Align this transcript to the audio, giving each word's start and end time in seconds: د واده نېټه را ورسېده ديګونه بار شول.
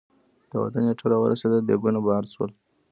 د 0.49 0.51
واده 0.61 0.79
نېټه 0.85 1.05
را 1.11 1.17
ورسېده 1.19 1.59
ديګونه 1.67 1.99
بار 2.07 2.23
شول. 2.33 2.51